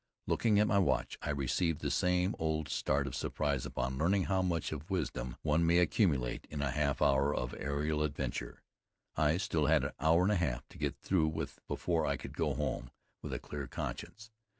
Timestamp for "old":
2.39-2.69